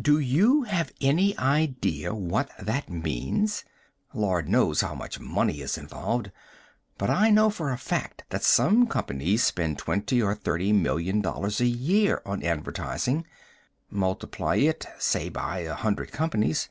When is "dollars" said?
11.20-11.60